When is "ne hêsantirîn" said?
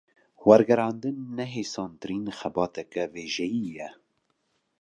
1.37-2.25